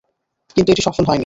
[0.57, 1.19] কিন্তু এটি সফল হয়নি।